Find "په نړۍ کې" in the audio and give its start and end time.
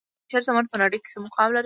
0.71-1.09